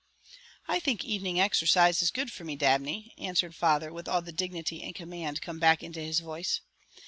"I 0.67 0.79
think 0.79 1.05
evening 1.05 1.39
exercise 1.39 2.01
is 2.01 2.09
good 2.09 2.31
for 2.31 2.43
me, 2.43 2.55
Dabney," 2.55 3.13
answered 3.19 3.53
father 3.53 3.93
with 3.93 4.07
all 4.07 4.23
the 4.23 4.31
dignity 4.31 4.81
and 4.81 4.95
command 4.95 5.43
come 5.43 5.59
back 5.59 5.83
into 5.83 5.99
his 6.01 6.21
voice. 6.21 6.61